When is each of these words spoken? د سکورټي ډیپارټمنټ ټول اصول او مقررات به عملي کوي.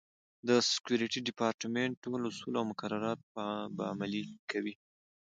د 0.47 0.49
سکورټي 0.71 1.19
ډیپارټمنټ 1.27 1.93
ټول 2.03 2.21
اصول 2.29 2.53
او 2.59 2.65
مقررات 2.71 3.19
به 3.75 3.83
عملي 3.93 4.23
کوي. 4.51 4.73